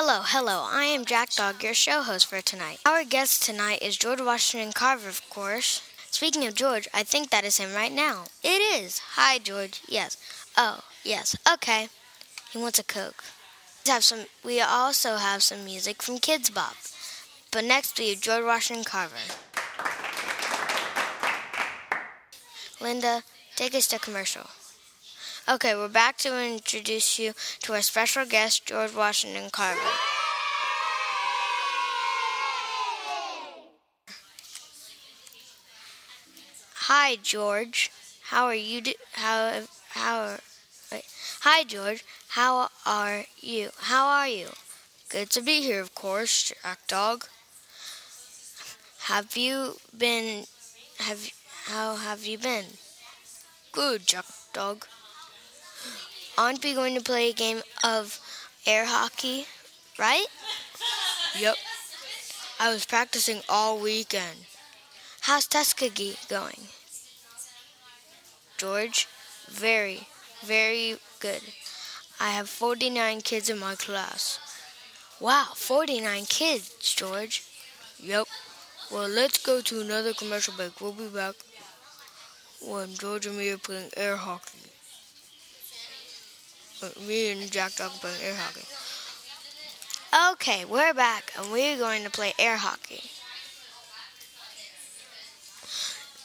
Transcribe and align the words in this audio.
Hello, 0.00 0.20
hello. 0.22 0.64
I 0.70 0.84
am 0.84 1.04
Jack 1.04 1.30
Dog, 1.34 1.60
your 1.60 1.74
show 1.74 2.02
host 2.02 2.26
for 2.26 2.40
tonight. 2.40 2.78
Our 2.86 3.02
guest 3.02 3.42
tonight 3.42 3.82
is 3.82 3.96
George 3.96 4.20
Washington 4.20 4.72
Carver, 4.72 5.08
of 5.08 5.28
course. 5.28 5.82
Speaking 6.08 6.46
of 6.46 6.54
George, 6.54 6.86
I 6.94 7.02
think 7.02 7.30
that 7.30 7.44
is 7.44 7.56
him 7.56 7.74
right 7.74 7.90
now. 7.90 8.26
It 8.44 8.62
is. 8.80 9.00
Hi, 9.16 9.38
George. 9.38 9.82
Yes. 9.88 10.16
Oh, 10.56 10.84
yes. 11.02 11.34
Okay. 11.52 11.88
He 12.52 12.58
wants 12.58 12.78
a 12.78 12.84
Coke. 12.84 13.24
We 13.84 13.90
have 13.90 14.04
some. 14.04 14.26
We 14.44 14.60
also 14.60 15.16
have 15.16 15.42
some 15.42 15.64
music 15.64 16.00
from 16.00 16.18
Kidz 16.18 16.54
Bop. 16.54 16.76
But 17.50 17.64
next 17.64 17.98
we 17.98 18.10
have 18.10 18.20
George 18.20 18.44
Washington 18.44 18.84
Carver. 18.84 19.16
Linda, 22.80 23.24
take 23.56 23.74
us 23.74 23.88
to 23.88 23.98
commercial. 23.98 24.46
Okay, 25.50 25.74
we're 25.74 25.88
back 25.88 26.18
to 26.18 26.38
introduce 26.38 27.18
you 27.18 27.32
to 27.60 27.72
our 27.72 27.80
special 27.80 28.26
guest, 28.26 28.66
George 28.66 28.94
Washington 28.94 29.48
Carver. 29.48 29.80
Hi, 36.74 37.16
George. 37.16 37.90
How 38.24 38.44
are 38.44 38.54
you? 38.54 38.82
Do- 38.82 39.00
how 39.12 39.62
how? 39.92 40.36
Wait. 40.92 41.04
Hi, 41.40 41.64
George. 41.64 42.04
How 42.28 42.68
are 42.84 43.24
you? 43.40 43.70
How 43.78 44.06
are 44.06 44.28
you? 44.28 44.48
Good 45.08 45.30
to 45.30 45.40
be 45.40 45.62
here, 45.62 45.80
of 45.80 45.94
course, 45.94 46.52
Jack 46.62 46.86
Dog. 46.88 47.24
Have 49.04 49.34
you 49.34 49.78
been? 49.96 50.44
Have 50.98 51.30
how 51.64 51.96
have 51.96 52.26
you 52.26 52.36
been? 52.36 52.66
Good, 53.72 54.06
Jack 54.06 54.26
Dog. 54.52 54.84
Aren't 56.38 56.62
we 56.62 56.72
going 56.72 56.94
to 56.94 57.00
play 57.00 57.30
a 57.30 57.32
game 57.32 57.62
of 57.82 58.20
air 58.64 58.84
hockey? 58.86 59.46
Right? 59.98 60.26
Yep. 61.36 61.56
I 62.60 62.72
was 62.72 62.86
practicing 62.86 63.40
all 63.48 63.80
weekend. 63.80 64.46
How's 65.22 65.48
Tuskegee 65.48 66.16
going? 66.28 66.68
George, 68.56 69.08
very, 69.48 70.06
very 70.44 70.98
good. 71.18 71.42
I 72.20 72.30
have 72.30 72.48
49 72.48 73.20
kids 73.22 73.50
in 73.50 73.58
my 73.58 73.74
class. 73.74 74.38
Wow, 75.18 75.48
49 75.56 76.24
kids, 76.26 76.94
George. 76.94 77.42
Yep. 78.00 78.28
Well, 78.92 79.08
let's 79.08 79.44
go 79.44 79.60
to 79.60 79.80
another 79.80 80.12
commercial 80.12 80.54
break. 80.54 80.80
We'll 80.80 80.92
be 80.92 81.08
back 81.08 81.34
when 82.64 82.94
George 82.94 83.26
and 83.26 83.36
me 83.36 83.50
are 83.50 83.58
playing 83.58 83.90
air 83.96 84.14
hockey. 84.14 84.77
Me 87.06 87.30
and 87.32 87.50
Jack 87.50 87.80
are 87.80 87.88
playing 87.88 88.22
air 88.22 88.34
hockey. 88.36 88.66
Okay, 90.32 90.64
we're 90.64 90.94
back 90.94 91.32
and 91.36 91.50
we're 91.50 91.76
going 91.76 92.04
to 92.04 92.10
play 92.10 92.32
air 92.38 92.56
hockey. 92.56 93.02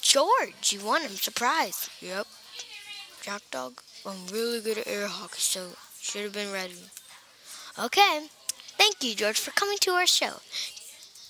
George, 0.00 0.72
you 0.72 0.84
won. 0.84 1.02
I'm 1.02 1.10
surprised. 1.10 1.88
Yep. 2.00 2.26
Jack 3.22 3.42
Dog, 3.50 3.80
I'm 4.04 4.26
really 4.32 4.60
good 4.60 4.78
at 4.78 4.86
air 4.86 5.06
hockey, 5.06 5.38
so 5.38 5.68
should 6.00 6.24
have 6.24 6.34
been 6.34 6.52
ready. 6.52 6.74
Okay. 7.78 8.26
Thank 8.76 9.02
you, 9.02 9.14
George, 9.14 9.38
for 9.38 9.52
coming 9.52 9.78
to 9.82 9.92
our 9.92 10.06
show. 10.06 10.40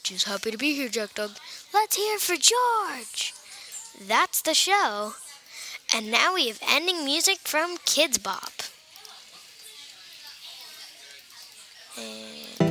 Just 0.03 0.27
happy 0.27 0.51
to 0.51 0.59
be 0.59 0.75
here, 0.75 0.89
Jack 0.89 1.15
Dog. 1.15 1.33
Let's 1.73 1.97
hear 1.97 2.19
for 2.19 2.35
George. 2.35 3.35
That's 4.09 4.43
the 4.43 4.55
show. 4.55 5.15
And 5.95 6.11
now 6.11 6.35
we 6.35 6.49
have 6.49 6.61
ending 6.67 7.05
music 7.05 7.39
from 7.41 7.77
Kidz 7.79 8.21
Bop. 8.23 8.62
呃 11.95 12.62